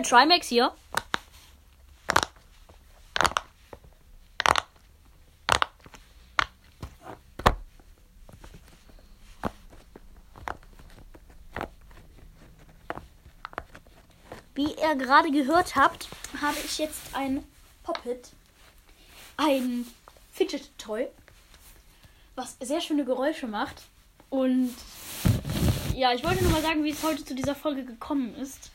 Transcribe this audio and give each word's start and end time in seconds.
Äh, 0.00 0.02
Trimax 0.02 0.48
hier. 0.48 0.72
Wie 14.54 14.74
ihr 14.74 14.94
gerade 14.96 15.30
gehört 15.30 15.76
habt, 15.76 16.08
habe 16.40 16.56
ich 16.64 16.78
jetzt 16.78 17.14
ein 17.14 17.44
Poppet. 17.82 18.30
Ein 19.36 19.86
Fidget 20.32 20.70
Toy. 20.78 21.08
Was 22.36 22.56
sehr 22.60 22.80
schöne 22.80 23.04
Geräusche 23.04 23.46
macht. 23.46 23.82
Und 24.30 24.74
ja, 25.94 26.12
ich 26.12 26.24
wollte 26.24 26.42
nur 26.42 26.52
mal 26.52 26.62
sagen, 26.62 26.84
wie 26.84 26.90
es 26.90 27.02
heute 27.02 27.24
zu 27.24 27.34
dieser 27.34 27.54
Folge 27.54 27.84
gekommen 27.84 28.34
ist. 28.36 28.70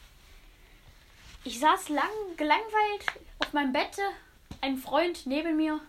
Ich 1.48 1.60
saß 1.60 1.90
lang 1.90 2.10
gelangweilt 2.38 3.06
auf 3.38 3.54
meinem 3.54 3.72
Bett, 3.72 4.00
ein 4.62 4.78
Freund 4.78 5.28
neben 5.28 5.56
mir. 5.56 5.80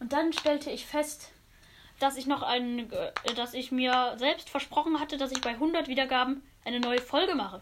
Und 0.00 0.14
dann 0.14 0.32
stellte 0.32 0.70
ich 0.70 0.86
fest, 0.86 1.32
dass 2.00 2.16
ich 2.16 2.24
noch 2.24 2.42
einen, 2.42 2.90
äh, 2.90 3.12
dass 3.34 3.52
ich 3.52 3.72
mir 3.72 4.14
selbst 4.16 4.48
versprochen 4.48 5.00
hatte, 5.00 5.18
dass 5.18 5.32
ich 5.32 5.42
bei 5.42 5.50
100 5.50 5.86
Wiedergaben 5.88 6.42
eine 6.64 6.80
neue 6.80 7.02
Folge 7.02 7.34
mache. 7.34 7.60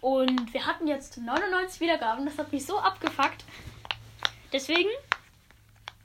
Und 0.00 0.54
wir 0.54 0.64
hatten 0.66 0.86
jetzt 0.86 1.18
99 1.18 1.80
Wiedergaben. 1.80 2.24
Das 2.26 2.38
hat 2.38 2.52
mich 2.52 2.64
so 2.64 2.78
abgefuckt. 2.78 3.44
Deswegen 4.52 4.90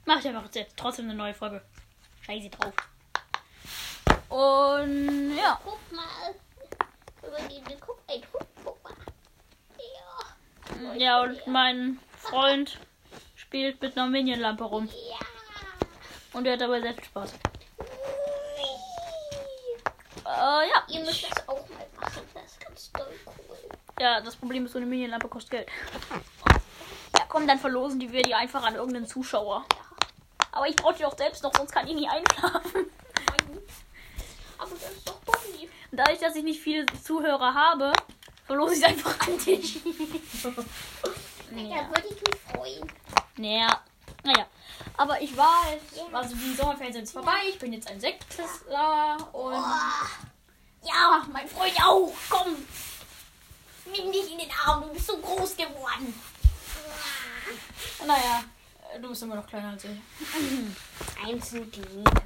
mache 0.06 0.18
ich 0.18 0.28
einfach 0.28 0.52
jetzt 0.52 0.76
trotzdem 0.76 1.04
eine 1.04 1.14
neue 1.14 1.34
Folge. 1.34 1.62
Scheiße 2.22 2.50
drauf. 2.50 2.74
Und 4.28 5.36
ja. 5.36 5.60
Guck 5.62 5.92
mal. 5.92 6.34
Über 7.22 7.48
die, 7.48 7.62
guck, 7.78 7.98
ey, 8.08 8.20
guck. 8.32 8.49
Ja. 10.80 10.94
Ja, 10.94 11.22
und 11.22 11.46
mein 11.46 11.98
Freund 12.16 12.78
spielt 13.36 13.80
mit 13.82 13.96
einer 13.96 14.06
Minion-Lampe 14.08 14.64
rum. 14.64 14.88
Ja. 14.88 15.18
Und 16.32 16.46
er 16.46 16.54
hat 16.54 16.60
dabei 16.60 16.80
sehr 16.80 16.94
viel 16.94 17.04
Spaß. 17.04 17.32
Äh, 20.24 20.28
ja. 20.28 20.84
Ihr 20.88 21.00
müsst 21.00 21.30
das 21.30 21.48
auch 21.48 21.68
mal 21.68 21.86
machen. 22.00 22.22
Das 22.34 22.44
ist 22.44 22.60
ganz 22.60 22.92
doll 22.92 23.06
cool. 23.26 23.56
Ja, 24.00 24.20
das 24.20 24.36
Problem 24.36 24.64
ist, 24.64 24.72
so 24.72 24.78
eine 24.78 24.86
Minion-Lampe 24.86 25.28
kostet 25.28 25.50
Geld. 25.50 25.68
Ja, 27.18 27.24
komm, 27.28 27.46
dann 27.46 27.58
verlosen 27.58 28.00
die 28.00 28.10
wir 28.12 28.22
die 28.22 28.34
einfach 28.34 28.62
an 28.62 28.74
irgendeinen 28.74 29.06
Zuschauer. 29.06 29.64
Aber 30.52 30.66
ich 30.68 30.76
brauche 30.76 30.94
die 30.94 31.02
doch 31.02 31.16
selbst 31.16 31.42
noch, 31.42 31.52
sonst 31.54 31.72
kann 31.72 31.86
ich 31.86 31.94
nie 31.94 32.08
einschlafen. 32.08 32.90
Aber 34.58 34.70
das 34.70 34.90
ist 34.90 35.08
doch 35.08 35.20
Bonnie. 35.20 35.68
Und 35.90 35.98
dadurch, 35.98 36.18
dass 36.18 36.36
ich 36.36 36.44
nicht 36.44 36.60
viele 36.60 36.86
Zuhörer 37.02 37.54
habe, 37.54 37.92
verlose 38.50 38.74
ich 38.74 38.84
einfach 38.84 39.16
an 39.20 39.38
dich. 39.38 39.76
Ja, 41.54 41.88
würde 41.88 42.08
ich 42.08 42.16
mich 42.16 42.40
freuen. 42.52 42.92
Naja, 43.36 43.80
naja. 44.24 44.46
Aber 44.96 45.22
ich 45.22 45.36
war 45.36 45.72
jetzt, 45.72 46.00
also 46.12 46.34
die 46.34 46.54
Sommerferien 46.54 46.92
sind 46.92 47.02
jetzt 47.02 47.12
vorbei. 47.12 47.38
Ich 47.48 47.60
bin 47.60 47.72
jetzt 47.72 47.88
ein 47.88 48.00
Sektklässler 48.00 49.18
und 49.32 49.52
ja, 50.82 51.24
mein 51.32 51.46
Freund 51.46 51.74
auch. 51.80 52.12
Komm, 52.28 52.56
Nimm 53.86 54.10
dich 54.12 54.32
in 54.32 54.38
den 54.38 54.50
Arm, 54.66 54.82
du 54.82 54.88
bist 54.94 55.06
so 55.06 55.16
groß 55.18 55.56
geworden. 55.56 56.14
naja, 58.06 58.44
äh, 58.92 59.00
du 59.00 59.08
bist 59.08 59.22
immer 59.22 59.36
noch 59.36 59.46
kleiner 59.46 59.70
als 59.70 59.84
ich. 59.84 59.90
Ein 61.24 61.40
Zentimeter. 61.40 62.22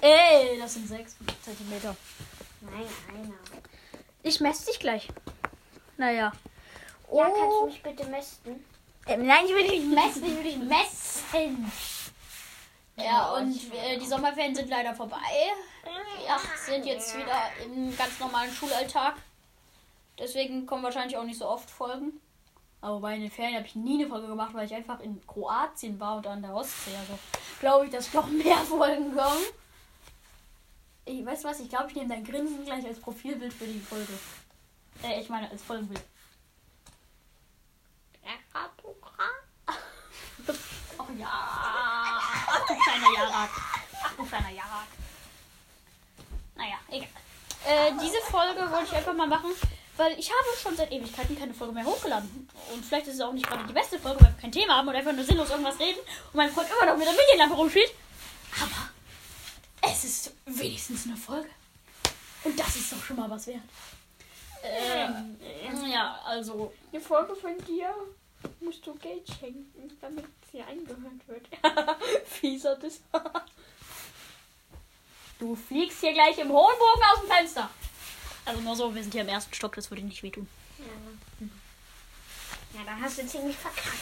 Ey, 0.00 0.58
das 0.58 0.74
sind 0.74 0.88
sechs 0.88 1.16
Zentimeter. 1.42 1.96
Nein, 2.60 2.86
einer. 3.14 3.34
Ich 4.22 4.40
messe 4.40 4.66
dich 4.66 4.78
gleich. 4.78 5.08
Naja. 6.00 6.32
Ja, 7.12 7.24
kannst 7.24 7.36
du 7.38 7.62
Oh. 7.62 7.66
mich 7.66 7.82
bitte 7.82 8.06
mästen? 8.06 8.64
Ähm, 9.06 9.26
nein, 9.26 9.44
ich 9.44 9.52
will 9.52 9.68
dich 9.68 9.80
nicht 9.84 9.94
messen, 9.94 10.24
ich 10.24 10.34
will 10.34 10.42
dich 10.44 10.56
messen. 10.56 11.70
Ja, 12.96 13.32
und 13.34 13.54
äh, 13.74 13.98
die 13.98 14.06
Sommerferien 14.06 14.54
sind 14.54 14.70
leider 14.70 14.94
vorbei. 14.94 15.18
Wir 15.84 16.38
sind 16.74 16.86
jetzt 16.86 17.14
wieder 17.18 17.38
im 17.66 17.94
ganz 17.98 18.18
normalen 18.18 18.50
Schulalltag. 18.50 19.16
Deswegen 20.18 20.64
kommen 20.64 20.82
wahrscheinlich 20.84 21.18
auch 21.18 21.24
nicht 21.24 21.38
so 21.38 21.46
oft 21.46 21.68
Folgen. 21.70 22.18
Aber 22.80 23.00
bei 23.00 23.18
den 23.18 23.30
Ferien 23.30 23.56
habe 23.56 23.66
ich 23.66 23.74
nie 23.74 24.00
eine 24.00 24.08
Folge 24.08 24.26
gemacht, 24.28 24.54
weil 24.54 24.64
ich 24.64 24.74
einfach 24.74 25.00
in 25.00 25.20
Kroatien 25.26 26.00
war 26.00 26.16
und 26.16 26.26
an 26.26 26.40
der 26.40 26.54
Ostsee. 26.54 26.96
Also 26.98 27.18
glaube 27.60 27.84
ich, 27.86 27.90
dass 27.90 28.14
noch 28.14 28.26
mehr 28.28 28.56
Folgen 28.68 29.14
kommen. 29.14 29.44
Ich 31.04 31.26
weiß 31.26 31.44
was, 31.44 31.60
ich 31.60 31.68
glaube, 31.68 31.88
ich 31.88 31.94
nehme 31.96 32.08
dein 32.08 32.24
Grinsen 32.24 32.64
gleich 32.64 32.86
als 32.86 33.00
Profilbild 33.00 33.52
für 33.52 33.66
die 33.66 33.80
Folge. 33.80 34.12
Äh, 35.02 35.20
ich 35.20 35.28
meine 35.28 35.50
als 35.50 35.62
Folgenbild. 35.62 36.02
Oh 40.98 41.06
ja. 41.18 41.28
Ach 41.30 42.66
du 42.66 42.74
kleiner 42.76 43.12
Jarak. 43.16 43.50
Ach 44.02 44.12
du 44.16 44.24
kleiner 44.24 44.50
Jarak. 44.50 44.86
Naja, 46.56 46.76
egal. 46.88 47.08
Äh, 47.66 47.92
diese 48.02 48.20
Folge 48.30 48.70
wollte 48.70 48.84
ich 48.86 48.92
einfach 48.92 49.14
mal 49.14 49.26
machen, 49.26 49.50
weil 49.96 50.18
ich 50.18 50.30
habe 50.30 50.58
schon 50.62 50.76
seit 50.76 50.92
Ewigkeiten 50.92 51.38
keine 51.38 51.54
Folge 51.54 51.72
mehr 51.74 51.84
hochgeladen. 51.84 52.48
Und 52.72 52.84
vielleicht 52.84 53.06
ist 53.06 53.14
es 53.14 53.20
auch 53.20 53.32
nicht 53.32 53.46
gerade 53.46 53.66
die 53.66 53.72
beste 53.72 53.98
Folge, 53.98 54.20
weil 54.20 54.32
wir 54.32 54.40
kein 54.40 54.52
Thema 54.52 54.76
haben 54.76 54.88
und 54.88 54.94
einfach 54.94 55.12
nur 55.12 55.24
sinnlos 55.24 55.50
irgendwas 55.50 55.78
reden 55.78 55.98
und 55.98 56.34
mein 56.34 56.50
Freund 56.50 56.68
immer 56.70 56.90
noch 56.90 56.98
mit 56.98 57.06
der 57.06 57.14
Medienlampe 57.14 57.56
rumspielt. 57.56 57.92
Aber 58.60 59.90
es 59.90 60.04
ist 60.04 60.32
wenigstens 60.46 61.06
eine 61.06 61.16
Folge. 61.16 61.48
Und 62.44 62.58
das 62.58 62.76
ist 62.76 62.92
doch 62.92 63.02
schon 63.02 63.16
mal 63.16 63.30
was 63.30 63.46
wert. 63.46 63.62
Ähm, 64.62 65.38
ja, 65.90 66.20
also 66.24 66.72
Eine 66.92 67.00
Folge 67.00 67.34
von 67.34 67.56
dir 67.66 67.94
musst 68.60 68.86
du 68.86 68.94
Geld 68.94 69.26
schenken, 69.28 69.96
damit 70.00 70.24
sie 70.50 70.60
eingehört 70.62 71.26
wird. 71.26 71.46
Fieser 72.26 72.76
das. 72.76 73.00
Du 75.38 75.56
fliegst 75.56 76.00
hier 76.00 76.12
gleich 76.12 76.36
im 76.36 76.50
hohen 76.50 76.78
Bogen 76.78 77.02
aus 77.14 77.20
dem 77.20 77.30
Fenster. 77.30 77.70
Also 78.44 78.60
nur 78.60 78.76
so, 78.76 78.94
wir 78.94 79.02
sind 79.02 79.14
hier 79.14 79.22
im 79.22 79.28
ersten 79.28 79.54
Stock, 79.54 79.74
das 79.74 79.90
würde 79.90 80.02
nicht 80.02 80.22
wehtun. 80.22 80.46
Ja. 80.78 81.46
ja, 82.78 82.84
dann 82.84 83.00
hast 83.00 83.16
du 83.16 83.26
ziemlich 83.26 83.56
verkackt. 83.56 83.96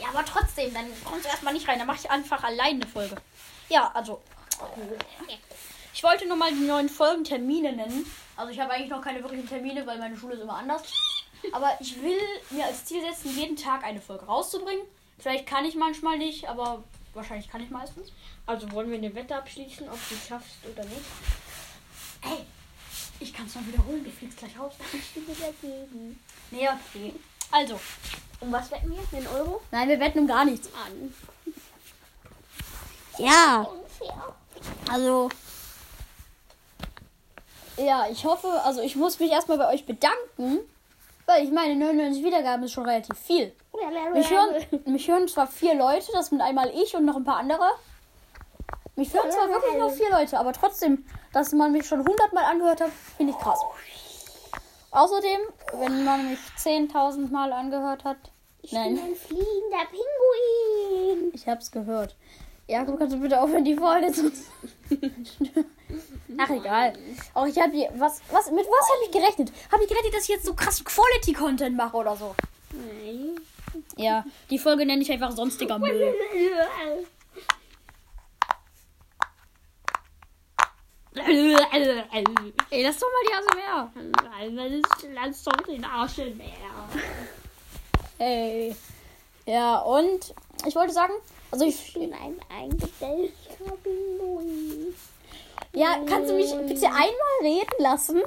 Ja, 0.00 0.08
aber 0.08 0.24
trotzdem, 0.24 0.72
dann 0.72 0.86
kommst 1.04 1.26
du 1.26 1.28
erstmal 1.28 1.52
nicht 1.52 1.68
rein. 1.68 1.78
Dann 1.78 1.86
mache 1.86 1.98
ich 1.98 2.10
einfach 2.10 2.42
alleine 2.42 2.82
eine 2.82 2.86
Folge. 2.86 3.16
Ja, 3.68 3.90
also. 3.92 4.22
Ich 5.94 6.02
wollte 6.02 6.26
nur 6.26 6.36
mal 6.36 6.50
die 6.52 6.60
neuen 6.66 6.88
Folgentermine 6.88 7.72
nennen. 7.72 8.06
Also 8.36 8.52
ich 8.52 8.60
habe 8.60 8.72
eigentlich 8.72 8.90
noch 8.90 9.02
keine 9.02 9.22
wirklichen 9.22 9.48
Termine, 9.48 9.86
weil 9.86 9.98
meine 9.98 10.16
Schule 10.16 10.34
ist 10.34 10.40
immer 10.40 10.56
anders. 10.56 10.82
Aber 11.52 11.72
ich 11.80 12.00
will 12.02 12.18
mir 12.50 12.66
als 12.66 12.84
Ziel 12.84 13.00
setzen, 13.00 13.34
jeden 13.36 13.56
Tag 13.56 13.82
eine 13.84 14.00
Folge 14.00 14.24
rauszubringen. 14.26 14.84
Vielleicht 15.18 15.46
kann 15.46 15.64
ich 15.64 15.74
manchmal 15.74 16.18
nicht, 16.18 16.48
aber 16.48 16.82
wahrscheinlich 17.14 17.48
kann 17.50 17.62
ich 17.62 17.70
meistens. 17.70 18.12
Also 18.46 18.70
wollen 18.72 18.90
wir 18.90 18.98
eine 18.98 19.14
Wette 19.14 19.36
abschließen, 19.36 19.88
ob 19.88 19.98
du 20.08 20.14
es 20.14 20.26
schaffst 20.28 20.56
oder 20.70 20.84
nicht? 20.84 21.00
Ey, 22.22 22.44
ich 23.20 23.32
kann 23.34 23.46
es 23.46 23.54
noch 23.54 23.66
wiederholen, 23.66 24.04
du 24.04 24.10
fliegst 24.10 24.38
gleich 24.38 24.58
raus. 24.58 24.74
Ich 24.92 25.12
bin 25.14 25.36
dagegen. 25.38 26.20
Nee, 26.50 26.68
okay. 26.68 27.14
Also, 27.50 27.78
Um 28.40 28.52
was 28.52 28.70
wetten 28.70 28.90
wir? 28.90 29.18
Den 29.18 29.26
Euro? 29.26 29.60
nein, 29.70 29.88
wir 29.88 30.00
wetten 30.00 30.20
um 30.20 30.26
gar 30.26 30.44
nichts. 30.44 30.68
An. 30.68 31.14
Ja, 33.18 33.62
Unfair. 33.62 34.34
also. 34.90 35.28
Ja, 37.84 38.06
ich 38.10 38.24
hoffe, 38.24 38.48
also 38.64 38.82
ich 38.82 38.96
muss 38.96 39.18
mich 39.20 39.30
erstmal 39.30 39.58
bei 39.58 39.72
euch 39.72 39.86
bedanken, 39.86 40.58
weil 41.26 41.44
ich 41.44 41.50
meine, 41.50 41.76
99 41.76 42.22
Wiedergaben 42.24 42.64
ist 42.64 42.72
schon 42.72 42.84
relativ 42.84 43.18
viel. 43.18 43.52
Mich 44.12 44.30
hören, 44.30 44.82
mich 44.84 45.08
hören 45.08 45.28
zwar 45.28 45.46
vier 45.46 45.74
Leute, 45.74 46.12
das 46.12 46.26
sind 46.26 46.40
einmal 46.40 46.70
ich 46.70 46.94
und 46.94 47.04
noch 47.06 47.16
ein 47.16 47.24
paar 47.24 47.38
andere. 47.38 47.70
Mich 48.96 49.14
hören 49.14 49.30
zwar 49.30 49.48
wirklich 49.48 49.78
nur 49.78 49.90
vier 49.90 50.10
Leute, 50.10 50.38
aber 50.38 50.52
trotzdem, 50.52 51.06
dass 51.32 51.52
man 51.52 51.72
mich 51.72 51.86
schon 51.86 52.00
100 52.00 52.32
Mal 52.34 52.44
angehört 52.44 52.82
hat, 52.82 52.90
finde 53.16 53.32
ich 53.32 53.38
krass. 53.38 53.60
Außerdem, 54.90 55.40
wenn 55.74 56.04
man 56.04 56.28
mich 56.28 56.38
10.000 56.58 57.30
Mal 57.30 57.52
angehört 57.52 58.04
hat. 58.04 58.18
Ich 58.62 58.72
bin 58.72 58.80
Nein, 58.80 58.98
ein 58.98 59.14
fliegender 59.14 59.86
Pinguin. 59.88 61.30
ich 61.32 61.48
hab's 61.48 61.70
gehört. 61.70 62.14
Jakob, 62.66 62.98
kannst 62.98 63.14
du 63.14 63.20
bitte 63.20 63.40
aufhören, 63.40 63.64
die 63.64 63.74
Folge 63.74 64.12
zu. 64.12 64.30
Ach, 66.38 66.50
egal. 66.50 66.92
Auch 67.34 67.46
ich 67.46 67.58
habe 67.58 67.72
was, 67.94 68.20
was, 68.30 68.50
mit 68.50 68.66
was 68.66 68.88
habe 68.88 69.04
ich 69.04 69.10
gerechnet? 69.10 69.52
Habe 69.70 69.82
ich 69.82 69.88
gerechnet, 69.88 70.14
dass 70.14 70.22
ich 70.24 70.28
jetzt 70.30 70.44
so 70.44 70.54
krass 70.54 70.84
Quality-Content 70.84 71.76
mache 71.76 71.96
oder 71.96 72.16
so? 72.16 72.34
Nein. 72.72 73.40
Ja, 73.96 74.24
die 74.50 74.58
Folge 74.58 74.86
nenne 74.86 75.02
ich 75.02 75.10
einfach 75.10 75.32
sonstiger 75.32 75.78
Müll. 75.78 76.14
Ey, 81.12 82.82
lass 82.84 82.98
doch 82.98 83.08
mal 83.08 83.22
die 83.26 83.34
ASMR. 83.34 83.92
Lass 85.14 85.42
doch 85.42 85.56
den 85.66 85.84
Arsch 85.84 86.18
in 86.18 86.36
Meer. 86.36 86.48
Ey. 88.18 88.76
Ja, 89.46 89.80
und 89.80 90.34
ich 90.66 90.74
wollte 90.74 90.92
sagen, 90.92 91.14
also 91.50 91.64
ich. 91.64 91.88
Ich 91.88 91.94
bin 91.94 92.12
ein 92.14 92.38
Pinguin. 92.78 93.32
Ja, 95.72 95.98
kannst 96.06 96.30
du 96.30 96.34
mich 96.34 96.52
bitte 96.66 96.86
einmal 96.86 97.40
reden 97.42 97.76
lassen? 97.78 98.20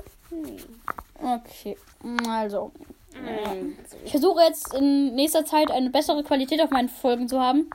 Okay, 1.21 1.77
also. 2.27 2.71
Ich 4.05 4.11
versuche 4.11 4.41
jetzt 4.41 4.73
in 4.73 5.15
nächster 5.15 5.45
Zeit 5.45 5.69
eine 5.71 5.89
bessere 5.89 6.23
Qualität 6.23 6.61
auf 6.61 6.71
meinen 6.71 6.89
Folgen 6.89 7.27
zu 7.27 7.39
haben. 7.39 7.69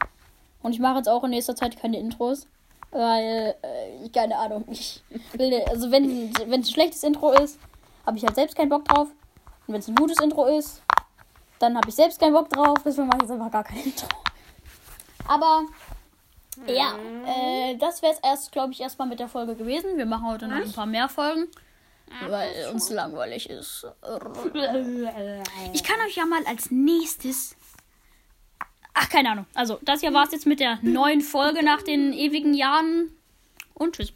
Und 0.63 0.73
ich 0.73 0.81
mache 0.81 0.97
jetzt 0.97 1.09
auch 1.09 1.23
in 1.25 1.31
nächster 1.31 1.55
Zeit 1.55 1.81
keine 1.81 1.99
Intros. 1.99 2.47
Weil, 2.91 3.55
äh, 3.63 4.09
keine 4.09 4.37
Ahnung. 4.37 4.65
Ich 4.71 5.03
will, 5.35 5.63
also 5.69 5.91
wenn 5.91 6.31
es 6.31 6.41
ein 6.43 6.65
schlechtes 6.65 7.03
Intro 7.03 7.33
ist, 7.33 7.59
habe 8.07 8.17
ich 8.17 8.25
halt 8.25 8.35
selbst 8.35 8.57
keinen 8.57 8.71
Bock 8.71 8.87
drauf. 8.87 9.09
Und 9.67 9.75
wenn 9.75 9.81
es 9.81 9.89
ein 9.89 9.95
gutes 9.95 10.19
Intro 10.21 10.47
ist, 10.47 10.83
dann 11.59 11.77
habe 11.77 11.89
ich 11.89 11.95
selbst 11.95 12.19
keinen 12.19 12.33
Bock 12.33 12.49
drauf. 12.49 12.79
Deswegen 12.85 13.07
mache 13.07 13.19
ich 13.19 13.23
jetzt 13.25 13.33
einfach 13.33 13.51
gar 13.51 13.65
kein 13.65 13.85
Intro. 13.85 14.09
Aber 15.27 15.63
ja, 16.67 16.97
äh, 17.27 17.77
das 17.77 18.03
wäre 18.03 18.13
es 18.13 18.19
erst, 18.21 18.53
glaube 18.53 18.73
ich, 18.73 18.81
erstmal 18.81 19.09
mit 19.09 19.21
der 19.21 19.29
Folge 19.29 19.55
gewesen. 19.55 19.97
Wir 19.97 20.07
machen 20.07 20.27
heute 20.27 20.49
noch 20.49 20.57
ein 20.57 20.73
paar 20.73 20.87
mehr 20.87 21.09
Folgen, 21.09 21.49
weil 22.29 22.71
uns 22.73 22.91
langweilig 22.91 23.49
ist. 23.49 23.87
Ich 25.73 25.85
kann 25.85 26.01
euch 26.07 26.17
ja 26.17 26.27
mal 26.27 26.45
als 26.47 26.71
nächstes. 26.71 27.57
Ach, 28.95 29.09
keine 29.09 29.31
Ahnung. 29.31 29.47
Also, 29.55 29.79
das 29.83 30.01
hier 30.01 30.13
war 30.13 30.25
es 30.25 30.33
jetzt 30.33 30.47
mit 30.47 30.61
der 30.61 30.79
neuen 30.83 31.21
Folge 31.21 31.65
nach 31.65 31.83
den 31.83 32.13
ewigen 32.13 32.55
Jahren. 32.55 33.11
Und 33.75 33.95
tschüss. 33.95 34.13